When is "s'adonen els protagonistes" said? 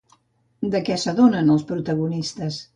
1.03-2.63